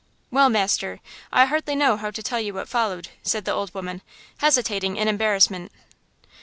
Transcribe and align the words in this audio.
"Well, 0.31 0.49
master, 0.49 0.99
I 1.31 1.45
hardly 1.45 1.75
know 1.75 1.95
how 1.95 2.09
to 2.09 2.23
tell 2.23 2.39
you 2.41 2.55
what 2.55 2.67
followed," 2.67 3.09
said 3.21 3.45
the 3.45 3.51
old 3.53 3.71
woman, 3.75 4.01
hesitating 4.39 4.97
in 4.97 5.07
embarrassment. 5.07 5.71